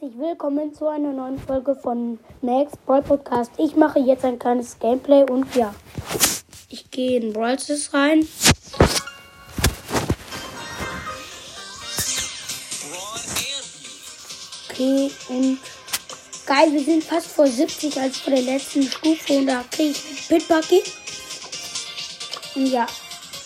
herzlich 0.00 0.18
willkommen 0.18 0.72
zu 0.72 0.86
einer 0.88 1.12
neuen 1.12 1.38
Folge 1.38 1.74
von 1.74 2.18
Max 2.40 2.72
Brawl 2.86 3.02
Podcast. 3.02 3.50
Ich 3.58 3.76
mache 3.76 3.98
jetzt 3.98 4.24
ein 4.24 4.38
kleines 4.38 4.78
Gameplay 4.78 5.24
und 5.24 5.54
ja, 5.54 5.74
ich 6.70 6.90
gehe 6.90 7.20
in 7.20 7.32
Brawl 7.34 7.58
rein. 7.92 8.26
Okay, 14.70 15.10
und 15.28 15.58
geil, 16.46 16.72
wir 16.72 16.84
sind 16.84 17.04
fast 17.04 17.26
vor 17.26 17.46
70 17.46 18.00
als 18.00 18.18
vor 18.18 18.32
der 18.32 18.42
letzten 18.42 18.84
Stufe 18.84 19.34
und 19.34 19.48
da 19.48 19.64
kriege 19.70 19.90
ich 19.90 20.28
Pitbucky. 20.28 20.82
Und 22.54 22.66
ja, 22.66 22.86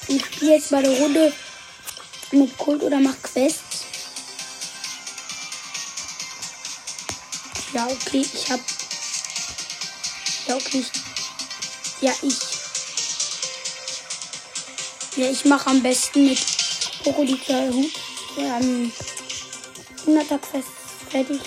ich 0.06 0.24
spiele 0.24 0.52
jetzt 0.52 0.70
mal 0.70 0.84
eine 0.84 0.96
Runde 0.98 1.32
mit 2.30 2.56
Kult 2.58 2.82
oder 2.84 3.00
mach 3.00 3.20
Quests. 3.22 3.63
Ja, 7.74 7.88
okay, 7.88 8.24
ich 8.32 8.50
hab. 8.52 8.60
Ja, 10.46 10.54
okay. 10.54 10.78
Ich, 10.78 12.02
ja, 12.02 12.12
ich. 12.22 12.36
Ja, 15.16 15.28
ich 15.28 15.44
mache 15.44 15.70
am 15.70 15.82
besten 15.82 16.24
mit 16.26 16.38
Krokodil 17.02 17.38
Hut. 17.72 17.92
Ähm, 18.38 18.92
100er 20.06 20.38
Quest 20.38 20.68
fertig. 21.10 21.40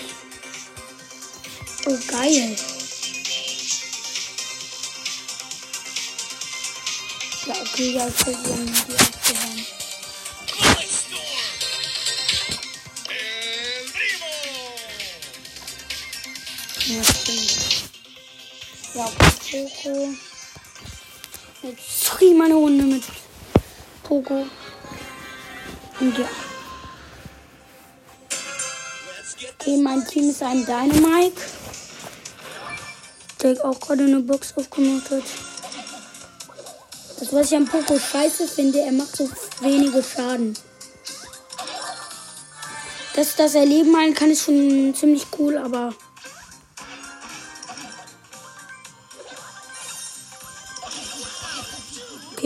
Oh, 1.86 1.98
geil. 2.12 2.58
Ja, 7.46 7.54
okay, 7.62 7.92
ja, 7.94 8.08
ich 8.08 8.16
versuche 8.16 8.66
die 8.66 8.94
aufzuhören. 8.94 9.77
Ja, 16.88 17.04
stimmt. 17.04 17.90
Ja, 18.94 19.12
Poco. 19.52 20.10
Jetzt 21.62 22.06
sorry, 22.06 22.34
meine 22.34 22.54
Runde 22.54 22.86
mit 22.86 23.04
Poco. 24.04 24.48
Und 26.00 26.18
ja. 26.18 26.30
Okay, 29.60 29.78
mein 29.82 30.08
Team 30.08 30.30
ist 30.30 30.42
ein 30.42 30.66
Dynamite. 30.66 31.42
Der 33.42 33.66
auch 33.66 33.80
gerade 33.82 34.06
eine 34.06 34.22
Box 34.22 34.54
aufgemacht 34.56 35.12
hat. 35.12 35.24
Das, 37.20 37.34
was 37.34 37.52
ich 37.52 37.58
am 37.58 37.66
Poco 37.66 38.00
scheiße 38.00 38.48
finde, 38.48 38.80
er 38.80 38.94
macht 38.94 39.14
so 39.14 39.30
wenige 39.60 40.02
Schaden. 40.02 40.58
Dass 43.14 43.36
das 43.36 43.56
Erleben 43.56 44.14
kann, 44.14 44.32
ist 44.32 44.46
schon 44.46 44.96
ziemlich 44.96 45.26
cool, 45.38 45.58
aber. 45.58 45.94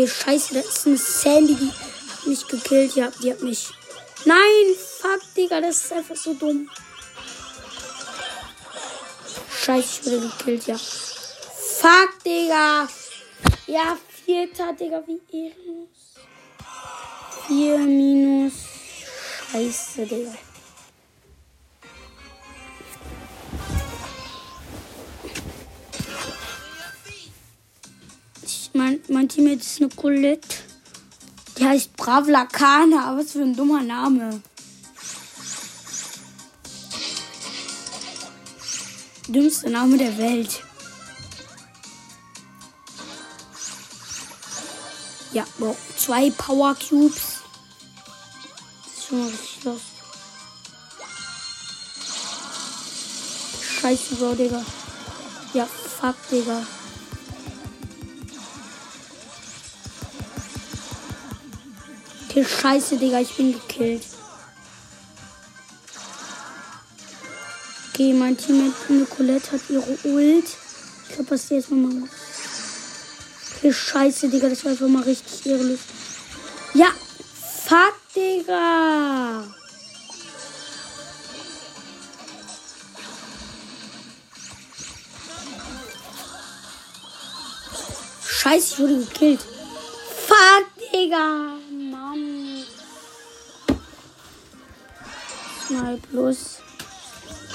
Okay, 0.02 0.10
scheiße, 0.10 0.56
das 0.56 0.66
ist 0.66 0.88
eine 0.88 0.98
Sandy, 0.98 1.56
die 1.56 1.70
hat 1.70 2.26
mich 2.26 2.48
gekillt. 2.48 2.96
Ja, 2.96 3.12
die 3.22 3.32
hat 3.32 3.42
mich. 3.42 3.70
Nein, 4.26 4.76
fuck, 5.00 5.22
Digga, 5.38 5.62
das 5.62 5.86
ist 5.86 5.94
einfach 5.94 6.16
so 6.16 6.34
dumm. 6.34 6.68
Scheiße, 9.64 10.00
ich 10.00 10.06
wurde 10.08 10.28
gekillt, 10.28 10.66
ja. 10.66 10.76
Fuck, 10.78 12.24
Digga. 12.26 12.88
Ja, 13.68 13.98
vierter, 14.26 14.74
Digga, 14.74 15.04
wie 15.06 15.22
ehrenlos. 15.32 15.88
Vier 17.46 17.78
minus. 17.78 18.54
Scheiße, 19.52 20.08
Digga. 20.08 20.34
Mein, 28.74 29.00
mein 29.10 29.28
Teammate 29.30 29.62
ist 29.62 29.82
eine 29.82 29.90
Colette. 29.90 30.58
Die 31.58 31.66
heißt 31.66 31.96
Bravlakana, 31.96 33.18
was 33.18 33.34
für 33.34 33.42
ein 33.42 33.56
dummer 33.56 33.84
Name. 33.84 34.42
Dümmster 39.28 39.70
Name 39.70 39.98
der 39.98 40.18
Welt. 40.18 40.64
Ja, 45.34 45.46
wow. 45.60 45.78
Zwei 45.96 46.30
Power 46.32 46.76
Cubes. 46.76 47.42
Los. 49.64 49.82
Scheiße, 53.82 54.16
Bro, 54.16 54.36
Digga. 54.36 54.64
Ja, 55.54 55.66
fuck, 55.66 56.16
Digga. 56.30 56.66
Okay, 62.32 62.46
scheiße, 62.46 62.96
Digga, 62.96 63.20
ich 63.20 63.36
bin 63.36 63.52
gekillt. 63.52 64.06
Okay, 67.90 68.14
mein 68.14 68.38
Team 68.38 68.74
mit 68.88 69.10
Colette 69.10 69.52
hat 69.52 69.60
ihre 69.68 69.98
Ult. 70.06 70.46
Ich 71.10 71.16
glaube, 71.16 71.32
was 71.32 71.48
die 71.50 71.56
jetzt 71.56 71.70
mal 71.70 71.90
machen. 71.90 72.10
Okay, 73.58 73.74
scheiße, 73.74 74.30
Digga, 74.30 74.48
das 74.48 74.64
war 74.64 74.72
einfach 74.72 74.88
mal 74.88 75.04
richtig 75.04 75.46
ehrenlos. 75.46 75.80
Ja, 76.74 76.88
fuck, 77.66 77.96
Digga. 78.16 79.44
Scheiße, 88.26 88.74
ich 88.74 88.80
wurde 88.80 89.00
gekillt. 89.00 89.42
Fuck, 90.28 90.92
Digga. 90.94 91.61
Mal 95.72 95.98
plus. 95.98 96.60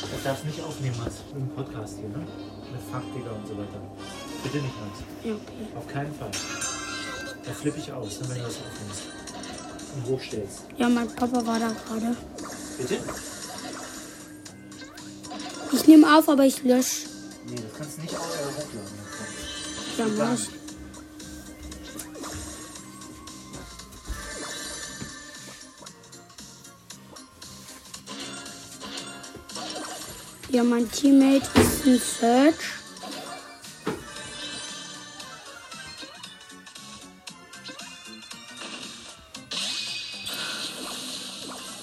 Das 0.00 0.22
darfst 0.25 0.44
nicht 0.44 0.60
aufnehmen 0.62 0.97
als 1.04 1.16
im 1.34 1.49
Podcast 1.49 1.97
hier, 1.99 2.09
ne? 2.09 2.19
Mit 2.19 2.82
Fachdigger 2.91 3.34
und 3.34 3.47
so 3.47 3.56
weiter. 3.59 3.81
Bitte 4.43 4.56
nicht, 4.59 4.75
Max. 4.81 4.99
Ja, 5.25 5.32
okay. 5.34 5.77
Auf 5.77 5.87
keinen 5.87 6.15
Fall. 6.15 6.31
Da 7.44 7.53
flippe 7.53 7.78
ich 7.78 7.93
aus, 7.93 8.21
ne, 8.21 8.28
wenn 8.28 8.38
du 8.38 8.43
das 8.44 8.56
aufnimmst. 8.56 9.03
Und 9.97 10.06
hochstellst. 10.12 10.60
Ja, 10.77 10.88
mein 10.88 11.09
Papa 11.09 11.47
war 11.47 11.59
da 11.59 11.68
gerade. 11.68 12.16
Bitte? 12.78 12.98
Ich 15.72 15.86
nehme 15.86 16.16
auf, 16.16 16.28
aber 16.28 16.45
ich 16.45 16.62
lösche. 16.62 17.09
Nee, 17.47 17.57
das 17.57 17.78
kannst 17.78 17.98
du 17.98 18.03
nicht 18.03 18.16
auch 18.16 18.21
äh, 18.21 18.47
hochladen. 18.57 18.98
Ja, 19.98 20.07
mach 20.16 20.34
ich. 20.34 20.66
Ja, 30.57 30.65
mein 30.65 30.91
Teammate 30.91 31.47
ist 31.61 31.85
ein 31.85 32.01
Search. 32.01 32.55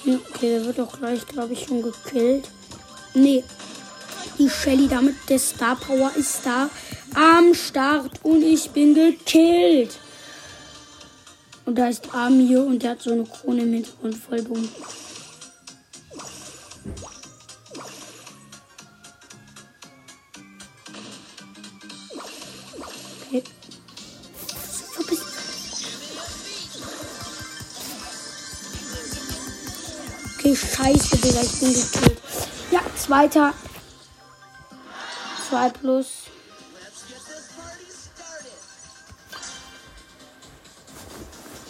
Okay, 0.04 0.18
der 0.40 0.64
wird 0.64 0.80
auch 0.80 0.98
gleich, 0.98 1.24
glaube 1.24 1.52
ich, 1.52 1.66
schon 1.66 1.82
gekillt. 1.82 2.50
Nee, 3.14 3.44
die 4.40 4.50
Shelly 4.50 4.88
damit 4.88 5.14
der 5.28 5.38
Star 5.38 5.76
Power 5.76 6.10
ist 6.16 6.44
da 6.44 6.68
am 7.14 7.54
Start 7.54 8.10
und 8.24 8.42
ich 8.42 8.70
bin 8.70 8.92
gekillt. 8.92 10.00
Und 11.64 11.78
da 11.78 11.86
ist 11.86 12.12
Amir 12.12 12.64
und 12.64 12.82
der 12.82 12.90
hat 12.90 13.02
so 13.02 13.12
eine 13.12 13.22
Krone 13.22 13.62
im 13.62 13.72
Hintergrund 13.72 14.16
voll 14.16 14.42
dumm. 14.42 14.68
Scheiße, 30.56 31.16
Digga, 31.18 31.40
ich 31.42 31.60
bin 31.60 31.72
gekillt. 31.72 32.20
Ja, 32.70 32.80
zweiter. 32.96 33.54
Zwei 35.48 35.68
plus. 35.70 36.06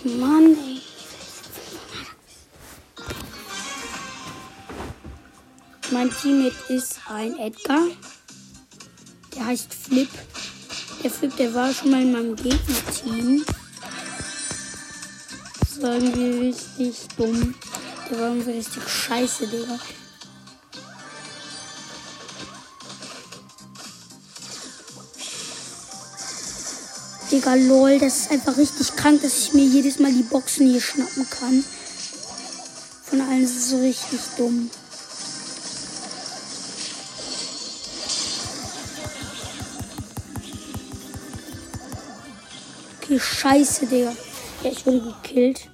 Mann, 0.05 0.57
ey. 0.67 0.83
Mein 5.91 6.11
Teammate 6.11 6.73
ist 6.73 6.99
ein 7.09 7.39
Edgar. 7.39 7.87
Der 9.35 9.47
heißt 9.47 9.73
Flip. 9.73 10.09
Der 11.03 11.11
Flip, 11.11 11.37
der 11.37 11.55
war 11.55 11.73
schon 11.73 11.91
mal 11.91 12.03
in 12.03 12.13
meinem 12.13 12.37
Gegnerteam. 12.37 13.45
Das 15.61 15.83
war 15.83 15.95
irgendwie 15.95 16.49
richtig 16.49 17.09
dumm. 17.17 17.55
Wir 18.15 18.21
waren 18.21 18.45
so 18.45 18.51
richtig 18.53 18.89
scheiße, 18.89 19.49
Digga. 19.49 19.77
Digga, 27.33 27.55
lol, 27.55 27.99
das 27.99 28.19
ist 28.19 28.31
einfach 28.31 28.57
richtig 28.57 28.95
krank, 28.95 29.21
dass 29.23 29.37
ich 29.39 29.53
mir 29.53 29.65
jedes 29.65 29.99
Mal 29.99 30.13
die 30.13 30.23
Boxen 30.23 30.71
hier 30.71 30.81
schnappen 30.81 31.29
kann. 31.29 31.65
Von 33.03 33.21
allen 33.21 33.43
ist 33.43 33.57
es 33.57 33.71
so 33.71 33.81
richtig 33.81 34.21
dumm. 34.37 34.71
Okay, 43.03 43.19
scheiße, 43.19 43.87
Digga. 43.87 44.15
Ja, 44.63 44.71
ich 44.71 44.87
wurde 44.87 45.01
gekillt. 45.01 45.69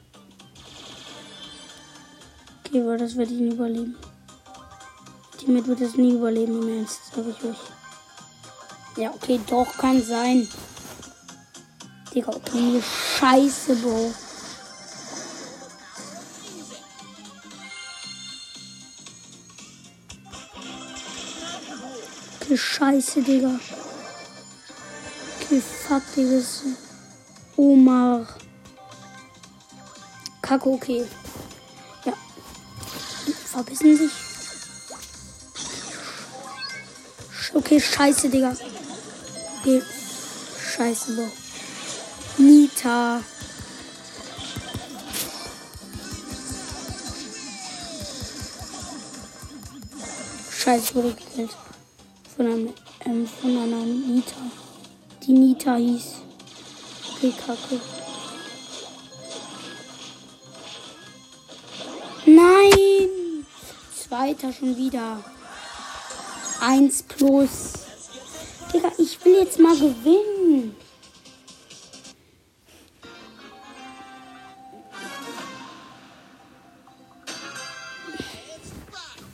Okay, 2.71 2.83
aber 2.83 2.97
das 2.97 3.17
werde 3.17 3.33
ich 3.33 3.41
nie 3.41 3.51
überleben. 3.51 3.97
Damit 5.45 5.67
wird 5.67 5.81
es 5.81 5.97
nie 5.97 6.13
überleben, 6.13 6.63
im 6.63 6.79
Ernst, 6.79 7.01
sag 7.13 7.25
ich 7.27 7.45
euch. 7.45 7.57
Ja, 8.97 9.11
okay, 9.11 9.41
doch, 9.49 9.77
kann 9.77 10.01
sein. 10.01 10.47
Digga, 12.15 12.29
okay, 12.29 12.81
scheiße, 13.19 13.75
Bro. 13.75 14.15
Okay, 22.41 22.57
scheiße, 22.57 23.23
Digga. 23.23 23.59
Okay, 25.41 25.61
fuck, 25.61 26.03
Digga. 26.15 26.41
Omar. 27.57 28.29
Kacke, 30.41 30.69
okay. 30.69 31.05
Verbissen 33.53 33.97
sich. 33.97 34.11
Okay, 37.53 37.81
scheiße, 37.81 38.29
Digga. 38.29 38.57
Okay. 39.61 39.83
Scheiße, 40.77 41.17
Bro. 41.17 41.29
Nita. 42.39 43.21
Scheiße, 50.57 50.95
wurde 50.95 51.15
gekillt. 51.15 51.51
Von, 52.37 52.47
einem, 52.47 52.75
ähm, 53.05 53.29
von 53.41 53.51
einer 53.51 53.85
Nita. 53.85 54.37
Die 55.27 55.33
Nita 55.33 55.75
hieß. 55.75 56.05
Okay, 57.17 57.35
kacke. 57.45 57.81
Zweiter 64.21 64.53
schon 64.53 64.77
wieder. 64.77 65.25
Eins 66.61 67.03
plus. 67.03 67.73
Digga, 68.71 68.93
ich 68.99 69.25
will 69.25 69.39
jetzt 69.39 69.59
mal 69.59 69.75
gewinnen. 69.75 70.77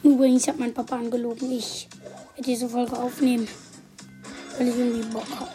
Übrigens 0.04 0.46
hat 0.46 0.60
mein 0.60 0.72
Papa 0.72 0.94
angelogen, 0.94 1.50
ich 1.50 1.88
werde 2.36 2.48
diese 2.48 2.68
Folge 2.68 2.96
aufnehmen, 2.96 3.48
weil 4.56 4.68
ich 4.68 4.76
irgendwie 4.76 5.08
Bock 5.08 5.26
habe. 5.40 5.50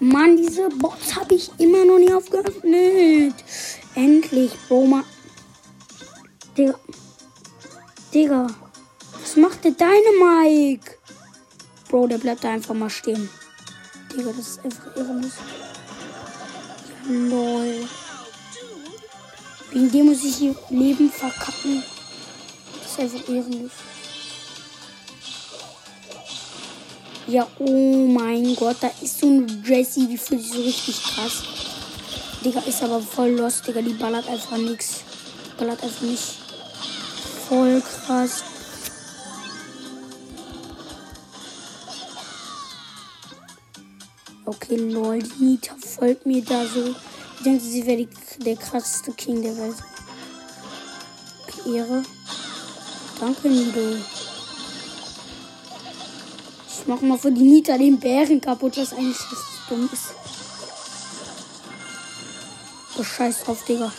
Mann, 0.00 0.36
diese 0.36 0.68
Box 0.68 1.16
habe 1.16 1.36
ich 1.36 1.50
immer 1.56 1.86
noch 1.86 1.98
nie 1.98 2.12
aufgeöffnet. 2.12 3.43
Endlich, 3.94 4.52
Boma. 4.68 5.04
Digga. 6.56 6.74
Digga. 8.12 8.46
Was 9.20 9.36
macht 9.36 9.64
der 9.64 9.72
deine 9.72 10.12
Mike? 10.20 10.98
Bro, 11.88 12.08
der 12.08 12.18
bleibt 12.18 12.44
da 12.44 12.50
einfach 12.50 12.74
mal 12.74 12.90
stehen. 12.90 13.28
Digga, 14.12 14.32
das 14.36 14.48
ist 14.48 14.64
einfach 14.64 14.96
irrelevant. 14.96 15.32
Ja, 17.08 17.14
lol. 17.14 17.88
Wegen 19.70 19.90
dem 19.90 20.06
muss 20.06 20.24
ich 20.24 20.36
hier 20.36 20.54
Leben 20.70 21.10
verkacken. 21.10 21.82
Das 22.82 22.92
ist 22.92 23.00
einfach 23.00 23.28
ehrenlos. 23.28 23.72
Ja, 27.26 27.46
oh 27.58 28.06
mein 28.06 28.54
Gott, 28.54 28.76
da 28.80 28.90
ist 29.00 29.18
so 29.18 29.26
eine 29.26 29.46
Jessie, 29.64 30.06
die 30.06 30.18
fühlt 30.18 30.42
sich 30.42 30.52
so 30.52 30.60
richtig 30.60 31.02
krass. 31.02 31.42
Digga, 32.44 32.60
ist 32.60 32.82
aber 32.82 33.00
voll 33.00 33.30
lost, 33.30 33.66
Digga, 33.66 33.80
die 33.80 33.94
ballert 33.94 34.28
einfach 34.28 34.56
nix. 34.56 35.00
Ballert 35.58 35.82
einfach 35.82 36.02
nicht. 36.02 36.38
Voll 37.48 37.80
krass. 37.80 38.44
Okay, 44.44 44.76
lol, 44.76 45.20
die 45.20 45.44
Nita 45.44 45.74
folgt 45.78 46.26
mir 46.26 46.44
da 46.44 46.66
so. 46.66 46.94
Ich 47.38 47.42
denke, 47.44 47.64
sie 47.64 47.86
wäre 47.86 48.06
der 48.44 48.56
krasseste 48.56 49.12
King 49.12 49.42
der 49.42 49.56
Welt. 49.56 49.76
Ehre. 51.66 52.02
Danke, 53.20 53.48
Nido. 53.48 53.96
Ich 56.68 56.86
mach 56.86 57.00
mal 57.00 57.18
für 57.18 57.32
die 57.32 57.42
Nita 57.42 57.78
den 57.78 57.98
Bären 57.98 58.40
kaputt, 58.40 58.76
was 58.76 58.92
eigentlich 58.92 59.18
richtig 59.18 59.38
dumm 59.68 59.88
ist. 59.92 60.13
Oh, 62.96 63.02
scheiß 63.02 63.42
drauf, 63.42 63.64
Digga. 63.64 63.92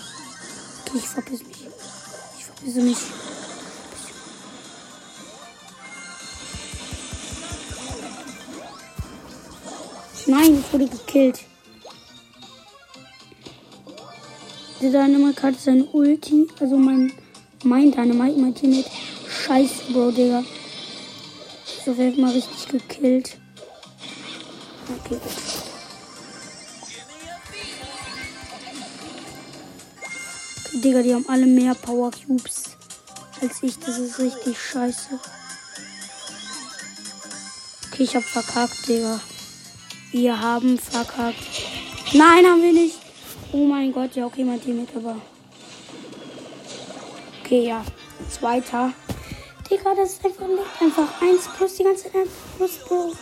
Okay, 0.88 0.98
ich 0.98 1.08
verpiss 1.08 1.44
mich. 1.44 1.68
Ich 2.38 2.46
verpisse 2.46 2.82
mich. 2.82 2.98
Nein, 10.28 10.60
ich 10.60 10.74
wurde 10.74 10.88
gekillt. 10.88 11.42
Der 14.82 14.92
Dynamite 14.92 15.42
hat 15.44 15.60
sein 15.60 15.88
Ulti, 15.92 16.48
also 16.60 16.78
mein, 16.78 17.12
mein 17.64 17.92
Dynamite, 17.92 18.40
mein 18.40 18.56
Teammate. 18.56 18.90
Scheiße, 19.28 19.92
Bro, 19.92 20.12
Digga. 20.12 20.44
So 21.86 21.98
wird 21.98 22.18
mal 22.18 22.32
richtig 22.32 22.68
gekillt. 22.70 23.38
Okay, 24.88 25.20
gut. 25.22 25.75
Digga, 30.82 31.02
die 31.02 31.14
haben 31.14 31.26
alle 31.30 31.46
mehr 31.46 31.74
Power 31.74 32.12
Cubes 32.12 32.76
als 33.42 33.64
ich. 33.64 33.80
Das 33.80 33.98
ist 33.98 34.20
richtig 34.20 34.60
scheiße. 34.60 35.20
Okay, 37.88 38.04
ich 38.04 38.16
hab 38.16 38.24
verkackt, 38.24 38.88
Digga. 38.88 39.22
Wir 40.12 40.40
haben 40.40 40.78
verkackt. 40.78 41.38
Nein, 42.14 42.46
haben 42.46 42.62
wir 42.62 42.74
nicht. 42.74 42.98
Oh 43.52 43.66
mein 43.66 43.94
Gott, 43.94 44.16
ja, 44.16 44.26
okay, 44.26 44.44
mein 44.44 44.62
Team 44.62 44.82
mit 44.82 44.96
aber. 44.96 45.16
Okay, 47.42 47.68
ja. 47.68 47.84
Zweiter. 48.30 48.94
Digga, 49.70 49.96
das 49.96 50.14
ist 50.14 50.26
einfach 50.26 50.48
nicht 50.48 50.82
einfach 50.82 51.22
1 51.22 51.48
plus 51.58 51.76
die 51.76 51.84
ganze 51.84 52.04
Zeit 52.04 52.16
1 52.16 52.30
plus 52.58 52.72
Bro. 52.88 53.14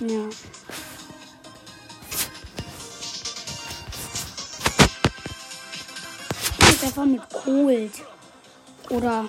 Ja. 0.00 0.28
Einfach 6.92 7.06
mit 7.06 7.22
Gold. 7.44 7.92
Oder 8.90 9.24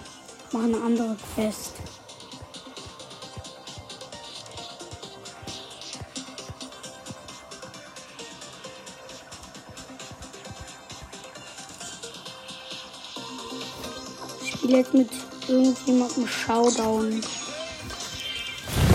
mach 0.51 0.63
eine 0.63 0.77
andere 0.77 1.15
Quest. 1.33 1.71
Ich 14.41 14.51
spiele 14.51 14.77
jetzt 14.79 14.93
mit 14.93 15.09
irgendjemandem 15.47 16.27
Showdown. 16.27 17.23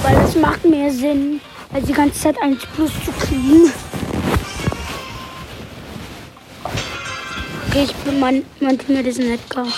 Weil 0.03 0.15
das 0.15 0.37
macht 0.37 0.65
mehr 0.67 0.93
Sinn, 0.93 1.41
als 1.73 1.87
die 1.87 1.93
ganze 1.93 2.21
Zeit 2.21 2.43
1 2.43 2.67
plus 2.75 2.91
zu 3.05 3.13
kriegen. 3.13 3.73
Ich 7.81 7.95
bin 7.95 8.19
mein, 8.19 8.45
mein 8.59 8.77
Team 8.77 9.07
ist 9.07 9.21
Edgar. 9.21 9.69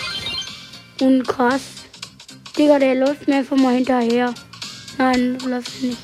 Und 1.02 1.28
krass. 1.28 1.60
Digga, 2.56 2.78
der 2.78 2.94
läuft 2.94 3.28
mir 3.28 3.36
einfach 3.36 3.58
mal 3.58 3.74
hinterher. 3.74 4.32
Nein, 4.96 5.36
du 5.36 5.48
läufst 5.48 5.82
nicht. 5.82 5.98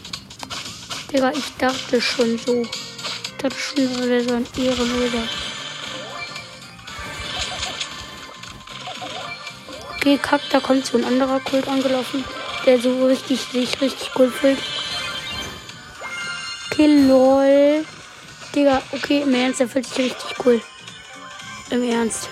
Digga, 1.10 1.30
ich 1.30 1.56
dachte 1.56 1.98
schon 2.02 2.36
so. 2.36 2.60
Ich 2.60 3.32
dachte 3.38 3.56
schon, 3.58 3.88
das 3.94 4.08
wäre 4.08 4.24
so 4.24 4.34
ein 4.34 4.46
Ehrenloser. 4.58 5.22
Okay, 9.96 10.18
kack, 10.20 10.42
da 10.50 10.60
kommt 10.60 10.84
so 10.84 10.98
ein 10.98 11.04
anderer 11.04 11.40
Kult 11.40 11.66
angelaufen, 11.66 12.22
der 12.66 12.78
so 12.78 13.06
richtig, 13.06 13.40
sich 13.40 13.80
richtig 13.80 14.10
cool 14.18 14.30
fühlt. 14.30 14.58
Okay, 16.70 17.06
lol. 17.08 17.86
Digga, 18.54 18.82
okay, 18.92 19.22
im 19.22 19.32
Ernst, 19.32 19.60
der 19.60 19.68
fühlt 19.68 19.86
sich 19.86 19.98
richtig 19.98 20.44
cool. 20.44 20.60
Im 21.70 21.82
Ernst. 21.82 22.28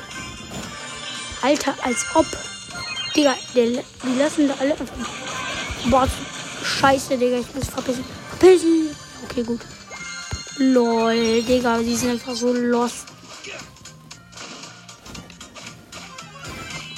Alter, 1.42 1.74
als 1.82 2.04
ob. 2.14 2.26
Digga, 3.14 3.34
der, 3.54 3.66
die 3.66 4.18
lassen 4.18 4.48
da 4.48 4.54
alle. 4.60 4.76
Boah, 5.90 6.08
scheiße, 6.62 7.18
Digga, 7.18 7.38
ich 7.38 7.54
muss 7.54 7.68
verpissen. 7.68 8.04
Verpissen! 8.30 8.96
Okay, 9.24 9.42
gut. 9.42 9.60
Lol, 10.58 11.42
Digga, 11.42 11.78
die 11.78 11.96
sind 11.96 12.12
einfach 12.12 12.34
so 12.34 12.52
lost. 12.52 13.06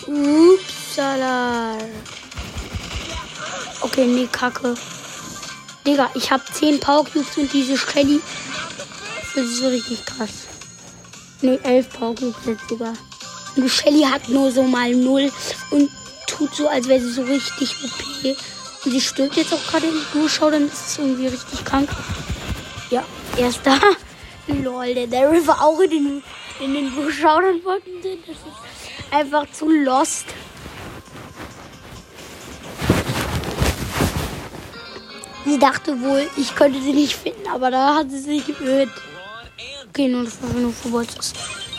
Upsala. 0.07 1.79
Okay, 3.81 4.07
nee, 4.07 4.29
kacke. 4.31 4.75
Digga, 5.87 6.11
ich 6.15 6.31
hab 6.31 6.55
10 6.55 6.81
Power 6.81 7.05
Cubes 7.05 7.37
und 7.37 7.53
diese 7.53 7.77
Shelly. 7.77 8.21
Das 9.35 9.45
ist 9.45 9.59
so 9.59 9.69
richtig 9.69 10.05
krass. 10.05 10.46
Nee, 11.43 11.59
11 11.63 11.91
Power 11.91 12.15
Cubes 12.15 12.47
jetzt 12.47 12.69
sogar. 12.69 12.95
Und 13.57 13.63
die 13.63 13.69
Shelly 13.69 14.03
hat 14.03 14.29
nur 14.29 14.51
so 14.51 14.63
mal 14.63 14.95
0 14.95 15.31
und 15.71 15.91
tut 16.27 16.55
so, 16.55 16.69
als 16.69 16.89
wäre 16.89 17.01
sie 17.01 17.13
so 17.13 17.23
richtig 17.23 17.75
OP. 17.85 18.37
Und 18.85 18.91
sie 18.91 19.01
stirbt 19.01 19.37
jetzt 19.37 19.53
auch 19.53 19.67
gerade 19.67 19.87
im 19.87 20.01
Durchschau, 20.13 20.51
dann 20.51 20.67
ist 20.67 20.87
es 20.89 20.99
irgendwie 20.99 21.27
richtig 21.27 21.65
krank. 21.65 21.89
Ja, 22.91 23.05
er 23.37 23.49
ist 23.49 23.61
da. 23.65 23.79
Lol, 24.63 24.95
der 24.95 25.09
Daryl 25.09 25.47
war 25.47 25.63
auch 25.63 25.81
in 25.81 25.91
den, 25.91 26.23
in 26.61 26.75
den 26.75 26.95
Durchschaudern 26.95 27.61
von 27.63 27.81
drin. 28.01 28.19
Das 28.27 28.37
ist 28.37 29.13
einfach 29.13 29.51
zu 29.51 29.69
lost. 29.69 30.27
Sie 35.45 35.59
dachte 35.59 36.01
wohl, 36.03 36.29
ich 36.37 36.55
könnte 36.55 36.81
sie 36.81 36.93
nicht 36.93 37.15
finden, 37.15 37.47
aber 37.53 37.71
da 37.71 37.95
hat 37.95 38.11
sie 38.11 38.19
sich 38.19 38.47
geirrt. 38.47 38.91
Nur 39.99 40.25
das 40.25 40.43
war 40.43 40.51
nur 40.51 40.73
für. 40.73 41.07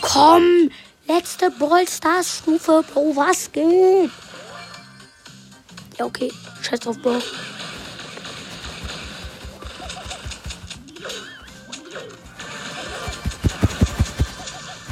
Komm! 0.01 0.71
Letzte 1.07 1.51
Ballstars 1.51 2.39
Stufe, 2.39 2.83
Bro, 2.91 3.15
was 3.15 3.51
geht? 3.51 4.09
Ja, 5.99 6.05
okay. 6.05 6.33
Scheiß 6.63 6.79
drauf, 6.79 6.97
Bro. 6.97 7.21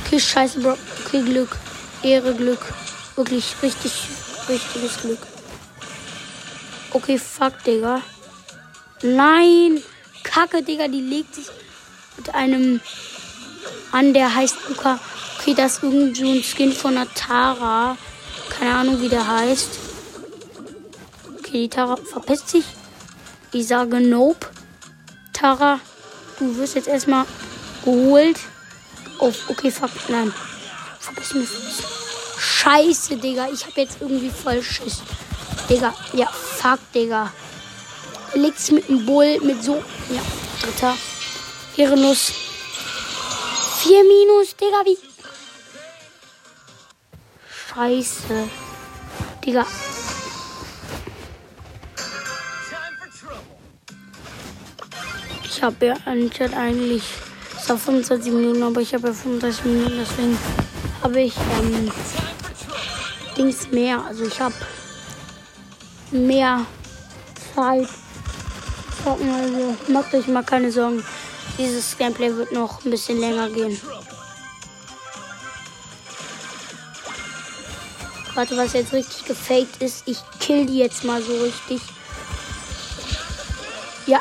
Okay, 0.06 0.20
scheiße, 0.20 0.60
Bro. 0.60 0.78
Okay, 1.06 1.24
Glück. 1.24 1.58
Ehre, 2.04 2.36
Glück. 2.36 2.74
Wirklich 3.16 3.56
richtig, 3.64 3.92
richtiges 4.48 5.02
Glück. 5.02 5.20
Okay, 6.92 7.18
fuck, 7.18 7.64
Digga. 7.64 8.02
Nein! 9.02 9.82
Kacke, 10.24 10.62
Digga, 10.62 10.88
die 10.88 11.02
legt 11.02 11.34
sich 11.34 11.48
mit 12.18 12.34
einem 12.34 12.80
an, 13.92 14.14
der 14.14 14.34
heißt 14.34 14.56
Luca. 14.70 15.00
Okay, 15.40 15.54
das 15.54 15.74
ist 15.74 15.84
irgendwie 15.84 16.40
ein 16.40 16.44
Skin 16.44 16.74
von 16.74 16.96
der 16.96 17.12
Tara. 17.14 17.98
Keine 18.50 18.76
Ahnung, 18.76 19.02
wie 19.02 19.10
der 19.10 19.28
heißt. 19.28 19.80
Okay, 21.40 21.64
die 21.64 21.70
Tara 21.70 21.96
verpisst 21.96 22.50
sich. 22.50 22.66
Ich 23.52 23.68
sage 23.68 24.00
Nope. 24.00 24.48
Tara, 25.34 25.80
du 26.40 26.58
wirst 26.58 26.76
jetzt 26.76 26.88
erstmal 26.88 27.26
geholt. 27.84 28.38
Oh, 29.20 29.32
okay, 29.48 29.72
fuck, 29.72 29.92
nein. 30.10 30.34
Verpiss 31.00 31.34
mich. 31.34 31.50
Scheiße, 32.38 33.18
Digga. 33.18 33.48
Ich 33.54 33.66
hab 33.66 33.78
jetzt 33.78 33.98
irgendwie 34.02 34.30
voll 34.30 34.62
Schiss. 34.62 35.02
Digga, 35.70 35.94
ja, 36.14 36.28
fuck, 36.28 36.80
Digga. 36.94 37.32
Legt 38.34 38.60
sich 38.60 38.72
mit 38.72 38.90
dem 38.90 39.06
Bull, 39.06 39.40
mit 39.42 39.64
so. 39.64 39.84
Ja, 40.10 40.22
dritter. 40.62 40.96
Ehrenlos. 41.78 42.34
Vier 43.86 44.04
Minus, 44.04 44.56
Digga, 44.56 44.82
wie. 44.84 44.98
Scheiße. 47.68 48.50
Digga. 49.46 49.64
Ich 55.44 55.62
habe 55.62 55.86
ja 55.86 55.96
eigentlich. 56.56 57.04
Es 57.60 57.70
auf 57.70 57.84
25 57.84 58.34
Minuten, 58.34 58.64
aber 58.64 58.82
ich 58.82 58.92
habe 58.96 59.10
ja 59.10 59.14
35 59.14 59.66
Minuten, 59.66 60.00
deswegen 60.00 60.38
habe 61.04 61.22
ich 61.22 61.36
ähm, 61.38 61.92
Dings 63.38 63.70
mehr. 63.70 64.04
Also 64.04 64.24
ich 64.26 64.40
habe 64.40 64.56
mehr 66.10 66.66
Zeit. 67.54 67.88
Also 69.06 69.78
macht 69.90 70.12
euch 70.16 70.26
mal 70.26 70.44
keine 70.44 70.72
Sorgen. 70.72 71.04
Dieses 71.58 71.98
Gameplay 71.98 72.36
wird 72.36 72.52
noch 72.52 72.84
ein 72.84 72.92
bisschen 72.92 73.20
länger 73.20 73.50
gehen. 73.50 73.80
Warte, 78.34 78.58
was 78.58 78.74
jetzt 78.74 78.92
richtig 78.92 79.24
gefaked 79.24 79.82
ist. 79.82 80.04
Ich 80.06 80.18
kill 80.42 80.66
die 80.66 80.80
jetzt 80.80 81.06
mal 81.06 81.22
so 81.22 81.32
richtig. 81.42 81.82
Ja. 84.06 84.20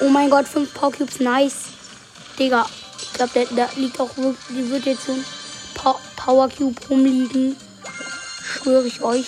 Oh 0.00 0.08
mein 0.08 0.28
Gott, 0.28 0.46
5 0.46 0.74
Power 0.74 0.92
nice. 1.20 1.54
Digga, 2.38 2.66
ich 3.00 3.12
glaube, 3.14 3.46
da 3.56 3.68
liegt 3.76 3.98
auch 3.98 4.14
wirklich, 4.16 4.46
die 4.50 4.70
wird 4.70 4.84
jetzt 4.84 5.06
so 5.06 5.12
ein 5.12 5.24
Power 6.16 6.48
Cube 6.50 6.80
rumliegen. 6.90 7.56
Schwöre 8.42 8.86
ich 8.86 9.02
euch. 9.02 9.26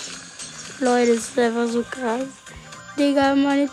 Leute, 0.81 1.15
das 1.15 1.25
ist 1.29 1.39
einfach 1.39 1.67
so 1.67 1.83
krass. 1.91 2.27
Digga, 2.99 3.35
meine. 3.35 3.71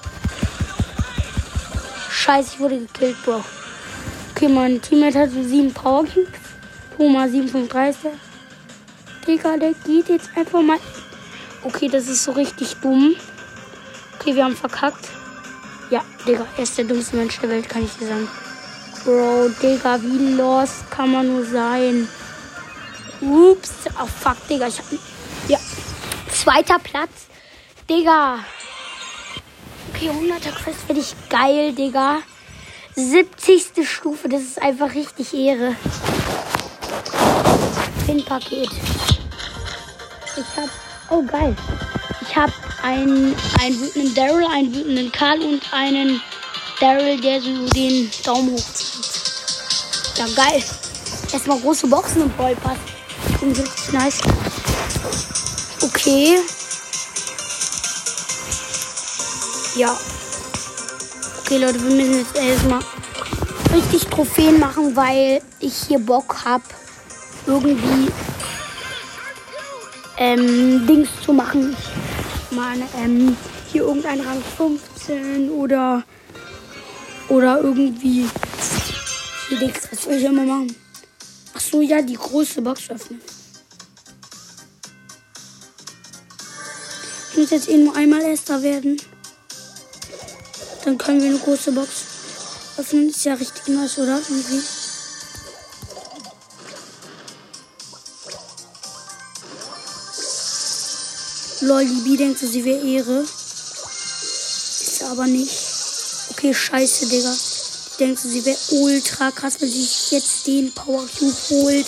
Scheiße, 2.31 2.51
ich 2.53 2.59
wurde 2.61 2.79
gekillt, 2.79 3.21
Bro. 3.25 3.43
Okay, 4.33 4.47
mein 4.47 4.81
Teammate 4.81 5.19
hat 5.19 5.31
so 5.31 5.43
7 5.43 5.73
Power 5.73 6.05
Cubes. 6.05 6.39
Puma 6.95 7.27
37. 7.27 8.09
Digga, 9.27 9.57
der 9.57 9.73
geht 9.85 10.07
jetzt 10.07 10.29
einfach 10.37 10.61
mal. 10.61 10.79
Okay, 11.63 11.89
das 11.89 12.07
ist 12.07 12.23
so 12.23 12.31
richtig 12.31 12.75
dumm. 12.75 13.15
Okay, 14.17 14.33
wir 14.33 14.45
haben 14.45 14.55
verkackt. 14.55 15.09
Ja, 15.89 16.05
Digga, 16.25 16.45
er 16.55 16.63
ist 16.63 16.77
der 16.77 16.85
dummste 16.85 17.17
Mensch 17.17 17.37
der 17.39 17.49
Welt, 17.49 17.67
kann 17.67 17.83
ich 17.83 17.91
dir 17.97 18.07
sagen. 18.07 18.29
Bro, 19.03 19.49
Digga, 19.61 20.01
wie 20.01 20.35
lost 20.35 20.89
kann 20.89 21.11
man 21.11 21.27
nur 21.27 21.45
sein? 21.45 22.07
Ups. 23.19 23.71
Oh, 24.01 24.05
fuck, 24.05 24.37
Digga, 24.47 24.67
ich 24.67 24.77
hab. 24.77 24.85
Ja. 25.49 25.59
Zweiter 26.31 26.79
Platz. 26.79 27.27
Digga. 27.89 28.39
Okay, 30.01 30.09
100er 30.09 30.51
Quest 30.51 30.79
finde 30.87 31.01
ich 31.01 31.13
geil, 31.29 31.73
Digga. 31.73 32.21
70. 32.95 33.87
Stufe, 33.87 34.27
das 34.29 34.41
ist 34.41 34.59
einfach 34.59 34.95
richtig 34.95 35.31
Ehre. 35.31 35.75
Pin-Paket. 38.07 38.71
Ich 40.37 40.57
hab. 40.57 40.69
Oh, 41.11 41.21
geil. 41.21 41.55
Ich 42.19 42.35
hab 42.35 42.49
einen, 42.81 43.35
einen 43.61 43.79
wütenden 43.79 44.15
Daryl, 44.15 44.45
einen 44.45 44.73
wütenden 44.73 45.11
Karl 45.11 45.39
und 45.43 45.71
einen 45.71 46.19
Daryl, 46.79 47.21
der 47.21 47.39
so 47.39 47.67
den 47.67 48.09
Daumen 48.23 48.53
hochzieht. 48.53 49.05
Ja, 50.17 50.25
geil. 50.35 50.63
Erstmal 51.31 51.59
große 51.59 51.85
Boxen 51.85 52.23
und 52.23 52.35
Ballpass. 52.37 52.77
Ich 53.29 53.41
richtig 53.43 53.93
nice. 53.93 54.21
Okay. 55.83 56.39
Ja. 59.75 59.97
Okay, 61.39 61.57
Leute, 61.57 61.81
wir 61.81 61.91
müssen 61.91 62.17
jetzt 62.17 62.35
erstmal 62.35 62.81
richtig 63.73 64.05
Trophäen 64.07 64.59
machen, 64.59 64.93
weil 64.97 65.41
ich 65.61 65.73
hier 65.87 65.99
Bock 65.99 66.43
habe, 66.43 66.63
irgendwie 67.47 68.11
ähm, 70.17 70.85
Dings 70.85 71.09
zu 71.23 71.31
machen. 71.31 71.75
Ich 72.49 72.57
meine, 72.57 72.83
ähm, 72.97 73.37
hier 73.71 73.83
irgendein 73.83 74.19
Rang 74.19 74.43
15 74.57 75.49
oder 75.51 76.03
oder 77.29 77.61
irgendwie 77.61 78.27
hier 79.47 79.57
Dings, 79.57 79.87
was 79.89 80.03
soll 80.03 80.13
ich 80.15 80.23
immer 80.25 80.43
machen? 80.43 80.75
Ach 81.55 81.61
so, 81.61 81.81
ja, 81.81 82.01
die 82.01 82.15
große 82.15 82.61
Box 82.61 82.89
öffnen. 82.89 83.21
Ich 87.31 87.37
muss 87.37 87.51
jetzt 87.51 87.69
eh 87.69 87.77
nur 87.77 87.95
einmal 87.95 88.21
Erster 88.21 88.61
werden. 88.61 88.97
Dann 90.83 90.97
können 90.97 91.21
wir 91.21 91.29
eine 91.29 91.39
große 91.39 91.71
Box 91.71 91.89
öffnen. 92.77 93.09
Ist 93.09 93.25
ja 93.25 93.35
richtig 93.35 93.67
nice, 93.67 93.97
oder? 93.99 94.19
Irgendwie. 94.19 94.61
Lol, 101.61 101.85
die 101.85 102.01
B 102.09 102.17
denkt 102.17 102.39
sie 102.39 102.65
wäre 102.65 102.83
Ehre. 102.83 103.21
Ist 103.21 105.03
aber 105.03 105.27
nicht. 105.27 105.53
Okay, 106.31 106.53
scheiße, 106.53 107.07
Digga. 107.07 107.31
Die 107.31 107.97
denkt 107.99 108.19
sie 108.19 108.43
wäre 108.43 108.57
ultra 108.71 109.29
krass, 109.29 109.61
weil 109.61 109.69
sie 109.69 109.81
sich 109.83 110.11
jetzt 110.11 110.47
den 110.47 110.73
Power 110.73 111.07
Cube 111.07 111.37
holt. 111.49 111.85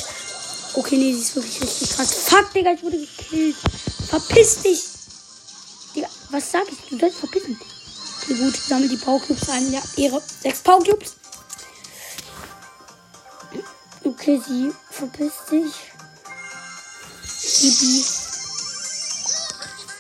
Okay, 0.75 0.97
nee, 0.97 1.13
sie 1.13 1.21
ist 1.21 1.35
wirklich 1.35 1.62
richtig 1.62 1.89
krass. 1.89 2.13
Fuck, 2.25 2.53
Digga, 2.53 2.73
ich 2.73 2.83
wurde 2.83 3.00
gekillt. 3.00 3.55
Verpiss 4.09 4.62
dich. 4.62 4.83
Digga, 5.95 6.09
was 6.29 6.51
sag 6.51 6.63
ich? 6.71 6.89
Du 6.89 7.00
sollst 7.00 7.17
verpissen. 7.17 7.59
Okay, 8.24 8.36
gut, 8.36 8.56
sammel 8.56 8.88
die 8.88 8.96
Power 8.96 9.20
Cubes 9.20 9.50
ein. 9.50 9.72
Ja, 9.72 9.82
Ehre. 9.98 10.22
Sechs 10.42 10.60
Power 10.60 10.82
Cubes. 10.82 11.15
Okay, 14.06 14.42
sie 14.48 14.74
verpisst 14.89 15.50
sich. 15.50 15.74
Die 17.62 17.72
B. 17.72 18.03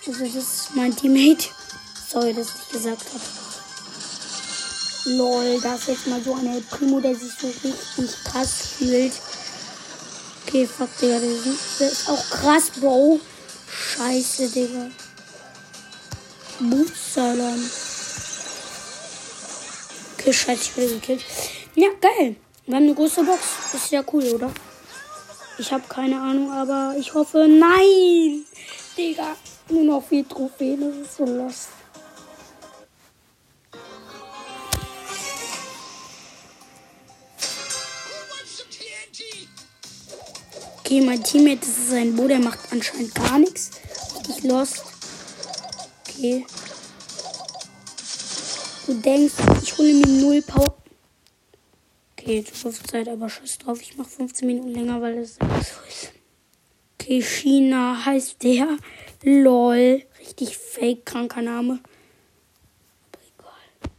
Also 0.07 0.25
das 0.25 0.35
ist 0.35 0.75
mein 0.75 0.95
Teammate. 0.95 1.49
Sorry, 2.09 2.33
dass 2.33 2.47
ich 2.47 2.69
gesagt 2.71 3.05
habe. 3.13 3.23
Lol, 5.05 5.59
da 5.61 5.75
ist 5.75 5.87
jetzt 5.87 6.07
mal 6.07 6.23
so 6.23 6.33
ein 6.35 6.47
El 6.47 6.61
Primo, 6.61 7.01
der 7.01 7.15
sich 7.15 7.31
so 7.39 7.47
richtig 7.47 8.23
krass 8.23 8.51
fühlt. 8.77 9.13
Okay, 10.45 10.65
fuck, 10.65 10.89
Digga, 11.01 11.19
der 11.19 11.91
ist 11.91 12.07
auch 12.07 12.29
krass, 12.29 12.69
Bro. 12.79 13.19
Scheiße, 13.69 14.47
Digga. 14.49 14.89
Bootsalam. 16.59 17.69
Okay, 20.23 20.31
scheiße, 20.31 20.61
ich 20.61 20.77
wurde 20.77 20.93
gekillt. 20.93 21.25
Ja, 21.75 21.89
geil. 21.99 22.37
Wir 22.65 22.75
haben 22.77 22.83
eine 22.83 22.95
große 22.95 23.25
Box. 23.25 23.73
Ist 23.73 23.91
ja 23.91 24.01
cool, 24.13 24.23
oder? 24.29 24.53
Ich 25.57 25.69
habe 25.69 25.83
keine 25.89 26.17
Ahnung, 26.17 26.49
aber 26.49 26.95
ich 26.97 27.13
hoffe, 27.13 27.45
nein! 27.45 28.45
Digga, 28.97 29.35
nur 29.67 29.83
noch 29.83 30.07
vier 30.07 30.25
Trophäen, 30.25 30.79
das 30.79 31.07
ist 31.07 31.17
so 31.17 31.25
lost. 31.25 31.67
Okay, 40.79 41.01
mein 41.01 41.21
Teammate, 41.21 41.59
das 41.59 41.67
ist 41.67 41.93
ein 41.93 42.15
Bo, 42.15 42.29
der 42.29 42.39
macht 42.39 42.59
anscheinend 42.71 43.13
gar 43.13 43.39
nichts. 43.39 43.71
Ich 44.29 44.41
lost. 44.43 44.83
Okay. 46.07 46.45
Du 48.85 48.93
denkst, 48.95 49.35
ich 49.61 49.77
hole 49.77 49.93
mir 49.93 50.07
null 50.07 50.41
Power. 50.41 50.75
Okay, 52.11 52.43
Zeit, 52.43 53.07
aber 53.07 53.29
scheiß 53.29 53.59
drauf. 53.59 53.81
Ich 53.81 53.95
mache 53.95 54.09
15 54.09 54.45
Minuten 54.45 54.69
länger, 54.69 55.01
weil 55.01 55.19
es 55.19 55.35
so 55.35 55.45
ist. 55.87 56.11
Okay, 56.99 57.21
China 57.21 58.05
heißt 58.05 58.43
der. 58.43 58.77
LOL. 59.23 60.03
Richtig 60.19 60.57
fake, 60.57 61.05
kranker 61.05 61.41
Name. 61.41 61.79
Aber 63.11 63.21
egal. 63.37 63.91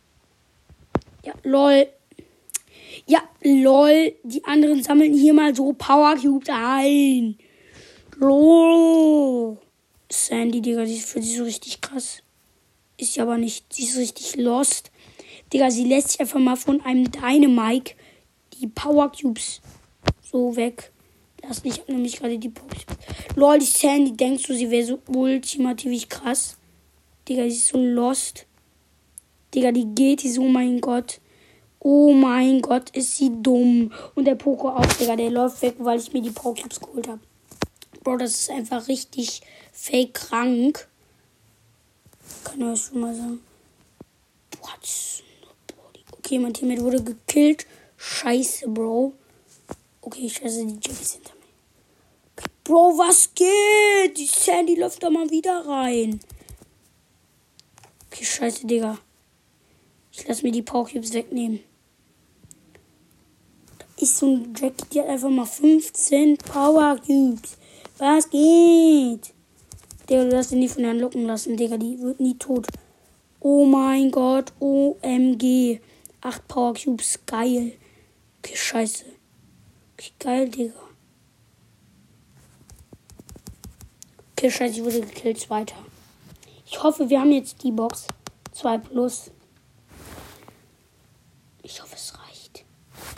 Ja, 1.22 1.34
LOL. 1.44 1.86
Ja, 3.06 3.22
LOL. 3.42 4.14
Die 4.22 4.44
anderen 4.44 4.82
sammeln 4.82 5.14
hier 5.14 5.32
mal 5.32 5.54
so 5.54 5.72
Power 5.72 6.16
Cubes 6.16 6.48
ein. 6.50 7.38
LOL. 8.16 9.56
Sandy, 10.10 10.60
Digga, 10.60 10.84
die 10.84 10.96
ist 10.96 11.08
für 11.08 11.20
die 11.20 11.36
so 11.36 11.44
richtig 11.44 11.80
krass. 11.80 12.23
Ist 13.04 13.12
sie 13.12 13.20
aber 13.20 13.36
nicht. 13.36 13.70
Sie 13.70 13.84
ist 13.84 13.98
richtig 13.98 14.36
lost. 14.36 14.90
Digga, 15.52 15.70
sie 15.70 15.84
lässt 15.84 16.12
sich 16.12 16.20
einfach 16.20 16.40
mal 16.40 16.56
von 16.56 16.80
einem 16.80 17.12
Dynamike 17.12 17.96
die 18.58 18.66
Power 18.66 19.12
Cubes 19.12 19.60
so 20.22 20.56
weg 20.56 20.90
lassen. 21.42 21.68
Ich 21.68 21.80
habe 21.80 21.92
nämlich 21.92 22.16
gerade 22.16 22.38
die 22.38 22.48
Power 22.48 22.66
Cubes. 22.66 22.96
Lol, 23.36 23.58
die 23.58 23.66
Sandy, 23.66 24.16
denkst 24.16 24.44
du, 24.44 24.54
sie 24.54 24.70
wäre 24.70 24.86
so 24.86 24.98
ultimativ 25.06 26.08
krass? 26.08 26.56
Digga, 27.28 27.42
sie 27.42 27.48
ist 27.48 27.66
so 27.66 27.76
lost. 27.76 28.46
Digga, 29.54 29.70
die 29.70 29.94
geht, 29.94 30.22
die 30.22 30.30
so, 30.30 30.40
oh 30.40 30.48
mein 30.48 30.80
Gott. 30.80 31.20
Oh 31.80 32.14
mein 32.14 32.62
Gott, 32.62 32.88
ist 32.96 33.18
sie 33.18 33.30
dumm. 33.42 33.92
Und 34.14 34.24
der 34.24 34.36
Poco 34.36 34.70
auch, 34.70 34.86
Digga, 34.94 35.14
der 35.14 35.30
läuft 35.30 35.60
weg, 35.60 35.74
weil 35.76 35.98
ich 35.98 36.10
mir 36.14 36.22
die 36.22 36.30
Power 36.30 36.54
Cubes 36.54 36.80
geholt 36.80 37.06
habe. 37.06 37.20
Bro, 38.02 38.16
das 38.16 38.32
ist 38.32 38.50
einfach 38.50 38.88
richtig 38.88 39.42
fake 39.72 40.14
krank. 40.14 40.88
Kann 42.44 42.60
ich 42.60 42.66
euch 42.66 42.82
schon 42.86 43.00
mal 43.00 43.14
sagen. 43.14 43.40
Okay, 46.24 46.38
mein 46.38 46.54
Teammate 46.54 46.82
wurde 46.82 47.02
gekillt. 47.02 47.66
Scheiße, 47.98 48.66
Bro. 48.68 49.12
Okay, 50.00 50.28
scheiße, 50.28 50.64
die 50.64 50.72
Jackie 50.74 51.04
sind 51.04 51.28
hinter 51.28 51.34
mir. 51.34 52.44
Bro, 52.64 52.96
was 52.96 53.34
geht? 53.34 54.16
Die 54.16 54.26
Sandy 54.26 54.74
läuft 54.74 55.02
da 55.02 55.10
mal 55.10 55.28
wieder 55.28 55.66
rein. 55.66 56.20
Okay, 58.06 58.24
scheiße, 58.24 58.66
Digga. 58.66 58.98
Ich 60.12 60.26
lass 60.26 60.42
mir 60.42 60.50
die 60.50 60.62
Power 60.62 60.88
Cubes 60.88 61.12
wegnehmen. 61.12 61.60
Da 63.78 63.84
ist 63.98 64.16
so 64.16 64.26
ein 64.26 64.54
Jackie, 64.56 64.86
die 64.92 65.00
hat 65.00 65.08
einfach 65.08 65.28
mal 65.28 65.44
15 65.44 66.38
Power 66.38 66.96
Cubes. 67.04 67.58
Was 67.98 68.30
geht? 68.30 69.33
Digga, 70.08 70.24
du 70.24 70.30
darfst 70.30 70.52
ihn 70.52 70.58
nie 70.58 70.68
von 70.68 70.82
der 70.82 70.94
locken 70.94 71.26
lassen, 71.26 71.56
Digga. 71.56 71.76
Die 71.76 71.98
wird 72.00 72.20
nie 72.20 72.36
tot. 72.36 72.66
Oh 73.40 73.64
mein 73.64 74.10
Gott, 74.10 74.52
OMG. 74.60 75.80
8 76.20 76.48
Power 76.48 76.74
Cubes, 76.74 77.20
geil. 77.26 77.72
Okay, 78.38 78.56
scheiße. 78.56 79.04
Okay, 79.94 80.12
geil, 80.18 80.48
Digga. 80.48 80.74
Okay, 84.32 84.50
scheiße, 84.50 84.74
ich 84.80 84.84
wurde 84.84 85.00
gekillt. 85.00 85.40
Zweiter. 85.40 85.76
Ich 86.66 86.82
hoffe, 86.82 87.08
wir 87.08 87.20
haben 87.20 87.32
jetzt 87.32 87.62
die 87.62 87.72
Box. 87.72 88.06
2 88.52 88.78
plus. 88.78 89.30
Ich 91.62 91.80
hoffe, 91.82 91.94
es 91.94 92.12
reicht. 92.18 92.64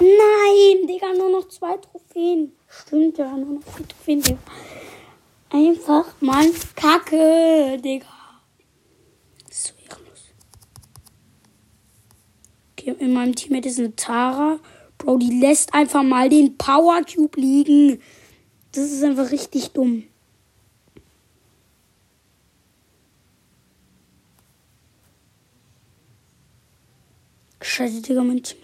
Nein, 0.01 0.87
Digga, 0.87 1.13
nur 1.15 1.31
noch 1.31 1.49
zwei 1.49 1.77
Trophäen. 1.79 2.53
Stimmt 2.69 3.19
ja, 3.19 3.37
nur 3.37 3.55
noch 3.55 3.65
zwei 3.65 3.83
Trophäen, 3.83 4.23
Digga. 4.23 4.39
Einfach 5.57 6.21
mal 6.21 6.51
Kacke, 6.75 7.79
Digga. 7.83 8.07
So 9.51 9.73
ehrenlos. 9.89 10.35
Okay, 12.73 12.95
in 12.99 13.15
meinem 13.15 13.35
Team 13.35 13.55
ist 13.65 13.79
eine 13.79 13.97
Tara. 13.97 14.59
Bro, 14.99 15.17
die 15.17 15.41
lässt 15.41 15.73
einfach 15.73 16.03
mal 16.03 16.29
den 16.29 16.59
Power 16.59 17.01
Cube 17.05 17.41
liegen. 17.41 18.03
Das 18.73 18.85
ist 18.85 19.03
einfach 19.03 19.31
richtig 19.31 19.71
dumm. 19.71 20.05
Scheiße, 27.63 28.03
Digga, 28.03 28.23
mein 28.23 28.43
Team. 28.43 28.59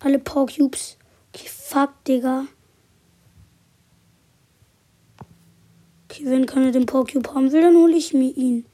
Alle 0.00 0.18
Power 0.18 0.46
Cubes. 0.46 0.96
Okay, 1.34 1.48
fuck, 1.48 2.02
Digga. 2.04 2.46
Okay, 6.12 6.26
wenn 6.26 6.44
keiner 6.44 6.72
den 6.72 6.84
Power 6.84 7.06
Cube 7.06 7.34
haben 7.34 7.52
will, 7.52 7.62
dann 7.62 7.74
hole 7.74 7.96
ich 7.96 8.12
mir 8.12 8.36
ihn. 8.36 8.66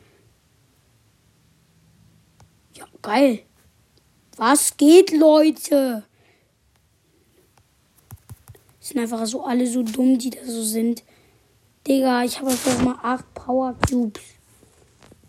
Ja, 2.74 2.85
geil. 3.01 3.44
Was 4.37 4.77
geht, 4.77 5.12
Leute? 5.12 6.03
sind 8.81 8.98
einfach 8.98 9.24
so 9.27 9.44
alle 9.44 9.68
so 9.68 9.85
dumm, 9.85 10.18
die 10.18 10.31
da 10.31 10.44
so 10.44 10.64
sind. 10.64 11.05
Digga, 11.87 12.24
ich 12.24 12.40
habe 12.40 12.51
einfach 12.51 12.83
mal 12.83 12.98
8 13.03 13.35
Power 13.35 13.77
Cubes. 13.88 14.22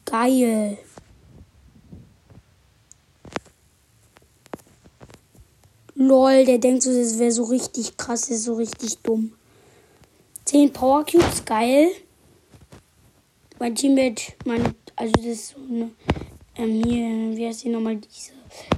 Geil. 0.06 0.80
Lol, 5.94 6.46
der 6.46 6.58
denkt 6.58 6.82
so, 6.82 6.92
das 6.92 7.20
wäre 7.20 7.32
so 7.32 7.44
richtig 7.44 7.98
krass, 7.98 8.30
ist 8.30 8.46
so 8.46 8.56
richtig 8.56 8.98
dumm. 9.00 9.34
10 10.50 10.74
Power 10.74 11.06
Cubes, 11.06 11.46
geil. 11.46 11.92
Mein 13.60 13.76
Teammate, 13.76 14.34
mein, 14.46 14.74
also 14.96 15.14
das 15.14 15.26
ist 15.26 15.50
so 15.50 15.58
eine, 15.58 15.92
ähm, 16.56 16.84
hier, 16.84 17.38
wie 17.38 17.46
heißt 17.46 17.66
die 17.66 17.70
nochmal, 17.70 17.98
diese 17.98 18.32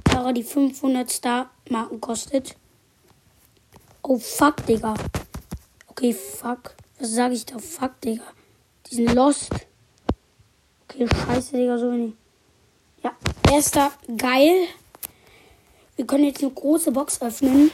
Tara, 0.04 0.34
die 0.34 0.42
500 0.42 1.10
Star 1.10 1.50
Marken 1.70 1.98
kostet. 1.98 2.56
Oh, 4.02 4.18
fuck, 4.18 4.66
Digga. 4.66 4.92
Okay, 5.86 6.12
fuck. 6.12 6.76
Was 6.98 7.12
sage 7.12 7.32
ich 7.32 7.46
da? 7.46 7.58
Fuck, 7.58 7.98
Digga. 8.02 8.24
Die 8.90 8.96
sind 8.96 9.14
lost. 9.14 9.48
Okay, 10.84 11.08
scheiße, 11.08 11.56
Digga, 11.56 11.78
so 11.78 11.90
wenig. 11.90 12.12
Ja, 13.02 13.16
erster, 13.50 13.92
geil. 14.18 14.66
Wir 15.96 16.06
können 16.06 16.24
jetzt 16.24 16.42
eine 16.42 16.52
große 16.52 16.92
Box 16.92 17.22
öffnen. 17.22 17.70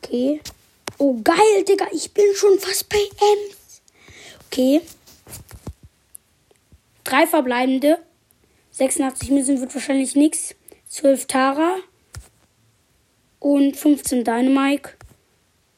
Okay. 0.00 0.40
Oh, 0.98 1.20
geil, 1.22 1.64
Digga. 1.66 1.86
Ich 1.92 2.12
bin 2.12 2.24
schon 2.34 2.58
fast 2.58 2.88
bei 2.88 2.96
Ems. 2.98 3.82
Okay. 4.46 4.80
Drei 7.02 7.26
verbleibende. 7.26 7.98
86 8.72 9.30
Münzen 9.30 9.60
wird 9.60 9.74
wahrscheinlich 9.74 10.16
nichts. 10.16 10.54
12 10.88 11.26
Tara 11.26 11.76
und 13.40 13.76
15 13.76 14.24
Dynamike 14.24 14.92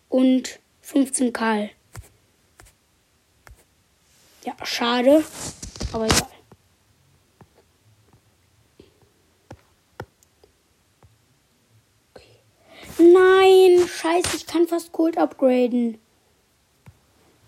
und 0.08 0.60
15 0.82 1.32
Karl. 1.32 1.70
Ja, 4.44 4.54
schade, 4.64 5.24
aber 5.92 6.04
egal. 6.04 6.35
Nein, 12.98 13.86
scheiße, 13.86 14.36
ich 14.38 14.46
kann 14.46 14.66
fast 14.66 14.90
Gold 14.90 15.18
upgraden. 15.18 15.98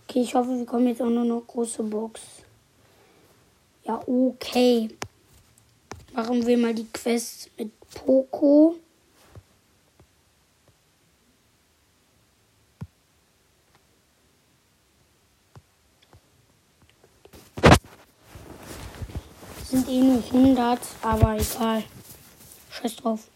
Okay, 0.06 0.20
ich 0.20 0.34
hoffe, 0.34 0.58
wir 0.58 0.66
kommen 0.66 0.88
jetzt 0.88 1.00
auch 1.00 1.08
nur 1.08 1.24
noch 1.24 1.46
große 1.46 1.82
Box. 1.84 2.20
Ja, 3.84 4.02
okay. 4.06 4.90
Machen 6.12 6.46
wir 6.46 6.58
mal 6.58 6.74
die 6.74 6.86
Quest 6.92 7.50
mit 7.56 7.70
Poco. 7.94 8.76
Sind 19.64 19.88
eh 19.88 20.00
nur 20.00 20.22
100, 20.24 20.78
aber 21.02 21.36
egal. 21.36 21.84
Scheiß 22.70 22.96
drauf. 22.96 23.28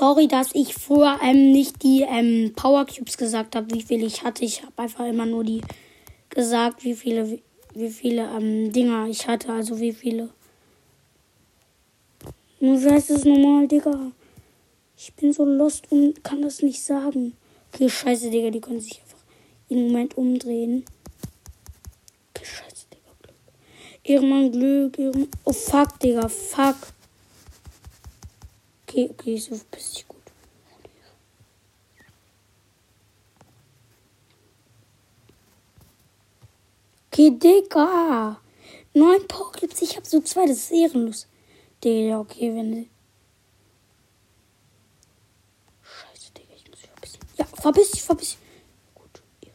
Sorry, 0.00 0.28
dass 0.28 0.54
ich 0.54 0.72
früher 0.72 1.18
ähm, 1.22 1.52
nicht 1.52 1.82
die 1.82 2.06
ähm, 2.08 2.54
Power 2.56 2.86
Cubes 2.86 3.18
gesagt 3.18 3.54
habe, 3.54 3.70
wie 3.74 3.82
viele 3.82 4.06
ich 4.06 4.24
hatte. 4.24 4.46
Ich 4.46 4.62
habe 4.62 4.72
einfach 4.78 5.04
immer 5.04 5.26
nur 5.26 5.44
die 5.44 5.60
gesagt, 6.30 6.84
wie 6.84 6.94
viele, 6.94 7.38
wie, 7.74 7.90
viele 7.90 8.22
ähm, 8.34 8.72
Dinger 8.72 9.08
ich 9.08 9.28
hatte, 9.28 9.52
also 9.52 9.78
wie 9.78 9.92
viele. 9.92 10.30
Nun, 12.60 12.82
wie 12.82 12.88
heißt 12.88 13.10
es 13.10 13.26
nochmal, 13.26 13.68
Digga? 13.68 14.12
Ich 14.96 15.12
bin 15.16 15.34
so 15.34 15.44
lost 15.44 15.92
und 15.92 16.24
kann 16.24 16.40
das 16.40 16.62
nicht 16.62 16.82
sagen. 16.82 17.34
Okay, 17.74 17.90
scheiße, 17.90 18.30
Digga, 18.30 18.48
die 18.48 18.62
können 18.62 18.80
sich 18.80 19.02
einfach 19.02 19.22
im 19.68 19.88
Moment 19.88 20.16
umdrehen. 20.16 20.82
Okay, 22.34 22.46
scheiße, 22.46 22.86
Digga, 22.90 23.12
Glück. 23.20 23.34
Ehrenmann, 24.02 24.50
Glück, 24.50 24.98
Ehrenmann. 24.98 25.28
Oh, 25.44 25.52
fuck, 25.52 26.00
Digga, 26.00 26.26
fuck. 26.26 26.76
Okay, 28.90 29.08
okay, 29.08 29.36
so 29.38 29.56
bist 29.70 29.98
ich 29.98 30.08
gut. 30.08 30.18
Okay, 37.06 37.30
Digga. 37.30 38.40
Neun 38.92 39.28
Pokémon, 39.28 39.80
ich 39.80 39.96
hab 39.96 40.04
so 40.04 40.20
zwei, 40.22 40.44
das 40.46 40.56
ist 40.56 40.72
ehrenlos. 40.72 41.28
Digga, 41.84 42.18
okay, 42.18 42.52
wenn 42.52 42.74
sie. 42.74 42.90
Scheiße, 45.82 46.32
Digga, 46.32 46.54
ich 46.56 46.68
muss 46.68 46.80
mich. 47.00 47.20
Ja, 47.36 47.44
verbiss 47.44 47.92
dich, 47.92 48.02
verbiss 48.02 48.30
dich. 48.30 48.38
Gut, 48.96 49.22
Ehre. 49.40 49.54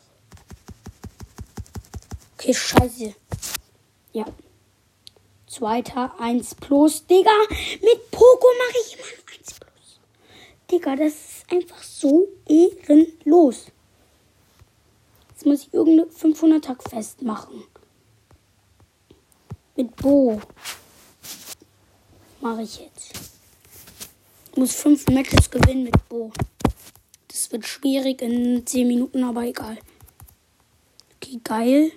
Okay, 2.38 2.54
scheiße. 2.54 3.16
Ja. 4.14 4.26
Zweiter 5.48 6.20
1 6.20 6.56
plus, 6.56 7.06
Digga. 7.06 7.32
Mit 7.50 8.12
Poco 8.12 8.48
mache 8.60 8.78
ich 8.86 8.94
immer 8.94 9.04
ein 9.04 9.06
1 9.06 9.06
plus. 9.08 9.15
Digga, 10.76 10.96
das 10.98 11.14
ist 11.14 11.52
einfach 11.52 11.82
so 11.82 12.28
ehrenlos. 12.50 13.68
Jetzt 15.30 15.46
muss 15.46 15.62
ich 15.62 15.74
irgendeine 15.74 16.10
500 16.12 16.66
Tag 16.66 16.84
festmachen. 16.84 17.64
Mit 19.78 19.96
Bo. 19.96 20.42
Mache 22.42 22.64
ich 22.64 22.80
jetzt. 22.80 23.14
Ich 24.52 24.58
muss 24.58 24.76
5 24.76 25.08
Matches 25.08 25.50
gewinnen 25.50 25.84
mit 25.84 26.10
Bo. 26.10 26.32
Das 27.30 27.52
wird 27.54 27.66
schwierig 27.66 28.22
in 28.22 28.66
10 28.66 28.88
Minuten, 28.88 29.24
aber 29.24 29.44
egal. 29.44 29.78
Okay, 31.16 31.40
geil. 31.42 31.92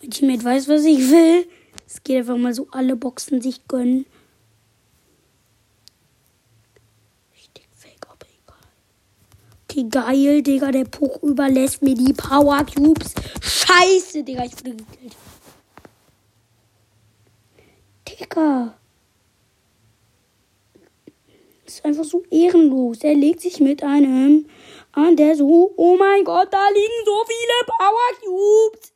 Mein 0.00 0.10
Teammate 0.12 0.44
weiß, 0.44 0.68
was 0.68 0.84
ich 0.84 0.98
will. 1.10 1.48
Es 1.84 2.02
geht 2.04 2.18
einfach 2.18 2.36
mal 2.36 2.54
so 2.54 2.68
alle 2.70 2.94
Boxen 2.94 3.40
sich 3.40 3.66
gönnen. 3.66 4.06
Richtig 7.34 7.68
fake, 7.72 8.06
aber 8.08 8.26
egal. 8.26 8.56
Okay, 9.78 9.88
geil, 9.90 10.42
Digga. 10.42 10.72
Der 10.72 10.84
Puch 10.84 11.22
überlässt 11.22 11.82
mir 11.82 11.94
die 11.94 12.12
Power 12.12 12.64
Cubes. 12.64 13.14
Scheiße, 13.40 14.24
Digga. 14.24 14.44
Ich 14.44 14.52
wurde 14.58 14.74
gekillt. 14.74 15.16
Digga. 18.08 18.74
Ist 21.64 21.84
einfach 21.84 22.04
so 22.04 22.24
ehrenlos. 22.30 22.98
Er 23.02 23.14
legt 23.14 23.40
sich 23.40 23.60
mit 23.60 23.84
einem 23.84 24.46
an, 24.92 25.14
der 25.16 25.36
so. 25.36 25.72
Oh 25.76 25.96
mein 25.96 26.24
Gott, 26.24 26.48
da 26.50 26.68
liegen 26.70 27.04
so 27.04 27.24
viele 27.28 27.66
Power 27.66 28.08
Cubes. 28.24 28.92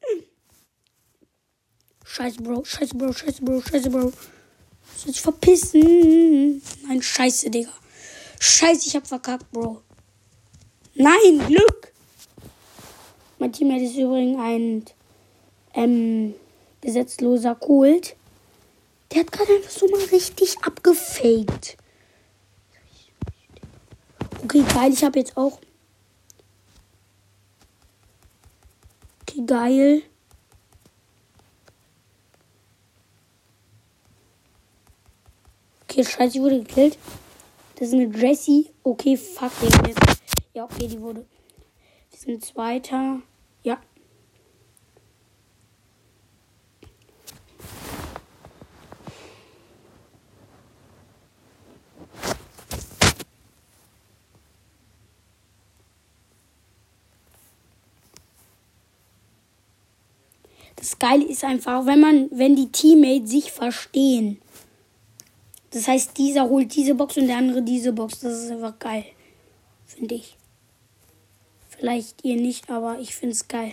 Scheiße, 2.04 2.42
Bro, 2.42 2.64
scheiße, 2.64 2.96
Bro, 2.96 3.12
scheiße, 3.12 3.42
Bro, 3.42 3.60
scheiße, 3.60 3.90
Bro. 3.90 4.12
Soll 4.96 5.10
ich 5.10 5.20
verpissen? 5.20 6.60
Nein, 6.88 7.00
scheiße, 7.00 7.50
Digga. 7.50 7.72
Scheiße, 8.40 8.88
ich 8.88 8.96
hab 8.96 9.06
verkackt, 9.06 9.50
Bro. 9.52 9.82
Nein, 10.94 11.46
Glück! 11.46 11.92
Mein 13.38 13.52
Teammate 13.52 13.84
ist 13.84 13.96
übrigens 13.96 14.38
ein 14.38 14.84
ähm, 15.74 16.34
gesetzloser 16.80 17.54
Kult. 17.54 18.14
Der 19.10 19.20
hat 19.20 19.32
gerade 19.32 19.52
einfach 19.54 19.70
so 19.70 19.88
mal 19.88 20.04
richtig 20.04 20.56
abgefaked. 20.62 21.76
Okay, 24.44 24.64
geil, 24.74 24.92
ich 24.92 25.02
habe 25.02 25.18
jetzt 25.18 25.36
auch. 25.36 25.58
Okay, 29.22 29.42
geil. 29.46 30.02
Okay, 35.84 36.04
scheiße, 36.04 36.36
ich 36.36 36.42
wurde 36.42 36.58
gekillt. 36.60 36.98
Das 37.76 37.88
ist 37.88 37.94
eine 37.94 38.06
Jessie. 38.16 38.70
Okay, 38.82 39.16
fuck, 39.16 39.50
Digga. 39.60 39.88
Jetzt. 39.88 40.11
Ja, 40.54 40.64
okay, 40.64 40.86
die 40.86 41.00
wurde. 41.00 41.24
Wir 42.10 42.18
sind 42.18 42.44
Zweiter. 42.44 43.22
Ja. 43.62 43.80
Das 60.76 60.98
Geile 60.98 61.24
ist 61.24 61.44
einfach, 61.44 61.86
wenn 61.86 62.00
man, 62.00 62.28
wenn 62.30 62.56
die 62.56 62.70
Teammates 62.70 63.30
sich 63.30 63.52
verstehen. 63.52 64.38
Das 65.70 65.88
heißt, 65.88 66.18
dieser 66.18 66.48
holt 66.50 66.74
diese 66.74 66.94
Box 66.94 67.16
und 67.16 67.28
der 67.28 67.38
andere 67.38 67.62
diese 67.62 67.92
Box. 67.92 68.20
Das 68.20 68.42
ist 68.42 68.50
einfach 68.50 68.78
geil. 68.78 69.06
Finde 69.86 70.16
ich. 70.16 70.36
Vielleicht 71.82 72.24
ihr 72.24 72.36
nicht, 72.36 72.70
aber 72.70 73.00
ich 73.00 73.12
finde 73.12 73.34
es 73.34 73.48
geil. 73.48 73.72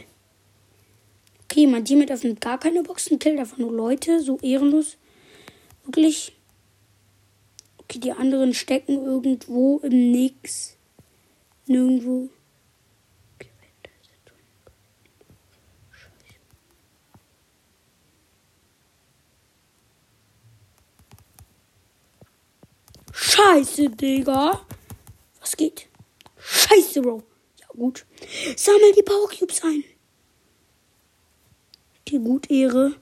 Okay, 1.43 1.67
mein 1.67 1.85
Teammate 1.85 2.15
öffnet 2.15 2.41
gar 2.41 2.59
keine 2.59 2.81
Boxen, 2.81 3.19
killt 3.19 3.37
einfach 3.37 3.59
nur 3.59 3.71
Leute. 3.71 4.19
So 4.19 4.39
ehrenlos. 4.39 4.97
Wirklich. 5.85 6.35
Okay, 7.77 7.99
die 7.99 8.11
anderen 8.11 8.55
stecken 8.55 8.93
irgendwo 8.93 9.77
im 9.83 10.11
Nix. 10.11 10.75
Nirgendwo. 11.67 12.29
Scheiße, 23.13 23.91
Digga. 23.91 24.65
Was 25.39 25.55
geht? 25.55 25.87
Scheiße, 26.39 27.03
Bro. 27.03 27.28
Gut. 27.79 28.05
Sammel 28.57 28.91
die 28.97 29.03
Power 29.03 29.29
Cubes 29.29 29.63
ein. 29.63 29.85
Okay, 32.01 32.19
gut, 32.19 32.51
Ehre. 32.51 32.95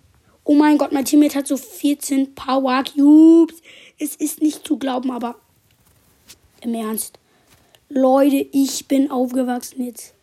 Oh 0.43 0.53
mein 0.53 0.77
Gott, 0.77 0.91
mein 0.91 1.03
Teammate 1.03 1.39
hat 1.39 1.47
so 1.47 1.57
14 1.57 2.35
Power 2.35 2.83
Cubes. 2.83 3.61
Es 3.97 4.15
ist 4.15 4.41
nicht 4.41 4.65
zu 4.67 4.77
glauben, 4.77 5.11
aber 5.11 5.35
im 6.61 6.75
Ernst. 6.75 7.17
Leute, 7.89 8.47
ich 8.51 8.87
bin 8.87 9.09
aufgewachsen 9.09 9.83
jetzt. 9.83 10.13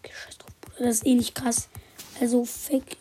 Okay, 0.00 0.12
scheiß 0.12 0.38
drauf, 0.38 0.50
Bruder. 0.60 0.86
Das 0.86 0.96
ist 0.96 1.06
eh 1.06 1.14
nicht 1.14 1.34
krass. 1.34 1.68
Also, 2.20 2.44
fake. 2.44 2.96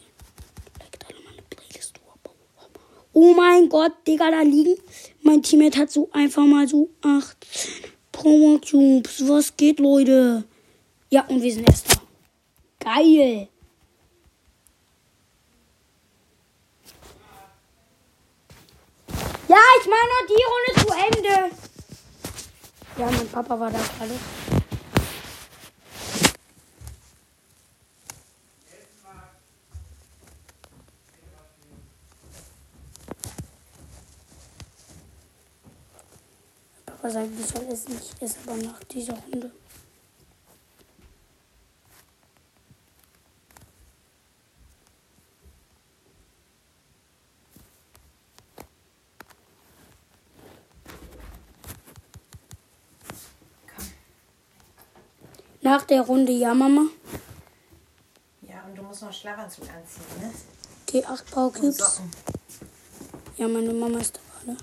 Oh 3.20 3.34
mein 3.34 3.68
Gott, 3.68 3.94
Digga, 4.06 4.30
da 4.30 4.42
liegen. 4.42 4.76
Mein 5.24 5.42
Teammate 5.42 5.80
hat 5.80 5.92
so 5.92 6.08
einfach 6.12 6.46
mal 6.46 6.68
so 6.68 6.92
18 7.02 7.34
Power 8.12 8.62
Cubes. 8.62 9.28
Was 9.28 9.58
geht, 9.58 9.80
Leute? 9.80 10.44
Ja, 11.10 11.22
und 11.28 11.42
wir 11.42 11.54
sind 11.54 11.70
erster. 11.70 12.02
Geil. 12.80 13.48
Ja, 19.48 19.58
ich 19.80 19.88
meine 19.88 20.10
noch 20.12 20.28
die 20.28 20.44
Runde 20.44 20.74
zu 20.86 20.90
Ende. 21.18 21.56
Ja, 22.98 23.06
mein 23.06 23.30
Papa 23.30 23.58
war 23.58 23.72
da 23.72 23.78
gerade. 23.78 24.20
Papa 36.86 37.10
sagt, 37.10 37.38
wir 37.38 37.46
sollen 37.46 37.72
es 37.72 37.88
nicht 37.88 38.22
essen, 38.22 38.40
aber 38.46 38.58
nach 38.58 38.84
dieser 38.84 39.14
Runde. 39.14 39.52
Nach 55.68 55.84
der 55.84 56.00
Runde, 56.04 56.32
ja, 56.32 56.54
Mama. 56.54 56.84
Ja, 58.42 58.64
und 58.66 58.74
du 58.74 58.84
musst 58.84 59.02
noch 59.02 59.12
Schlafanzug 59.12 59.66
anziehen, 59.66 60.22
ne? 60.22 60.32
Okay, 60.88 61.04
8 61.04 61.10
Und 61.10 61.30
Powercubes. 61.30 62.02
Ja, 63.36 63.50
meine 63.50 63.74
Mama 63.74 64.00
ist 64.00 64.16
da 64.16 64.22
gerade. 64.46 64.58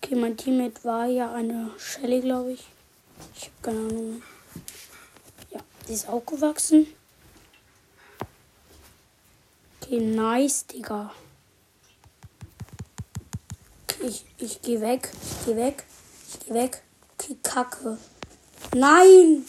Okay, 0.00 0.14
mein 0.14 0.38
Teammate 0.38 0.82
war 0.84 1.04
ja 1.04 1.30
eine 1.34 1.70
Shelly, 1.76 2.22
glaube 2.22 2.52
ich. 2.52 2.64
Ich 3.34 3.42
habe 3.42 3.56
keine 3.60 3.78
Ahnung. 3.78 4.22
Ja, 5.50 5.60
die 5.86 5.92
ist 5.92 6.08
auch 6.08 6.24
gewachsen. 6.24 6.86
Okay, 9.82 10.00
nice, 10.00 10.64
Digga. 10.64 11.12
Ich, 14.06 14.24
ich 14.38 14.62
geh 14.62 14.80
weg. 14.80 15.10
Ich 15.20 15.46
geh 15.46 15.56
weg. 15.56 15.84
Ich 16.28 16.46
geh 16.46 16.54
weg. 16.54 16.82
Okay, 17.14 17.36
Kacke. 17.42 17.98
Nein! 18.72 19.44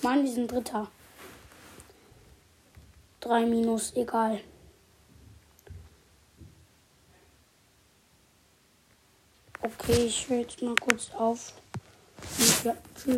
Mann, 0.00 0.24
wir 0.24 0.32
sind 0.32 0.50
Dritter. 0.50 0.90
3 3.20 3.44
minus, 3.44 3.94
egal. 3.94 4.40
Okay, 9.60 10.06
ich 10.06 10.30
höre 10.30 10.38
jetzt 10.38 10.62
mal 10.62 10.74
kurz 10.76 11.10
auf. 11.12 11.52
Ja, 12.64 12.74
tschüss. 12.96 13.12